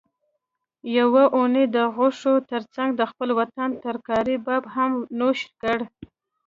یوه 0.97 1.23
اونۍ 1.35 1.65
د 1.75 1.77
غوښو 1.95 2.33
ترڅنګ 2.51 2.89
د 2.95 3.01
خپل 3.11 3.29
وطن 3.39 3.69
ترکاري 3.83 4.37
باب 4.45 4.63
هم 4.75 4.91
نوش 5.19 5.39
کړئ 5.61 5.83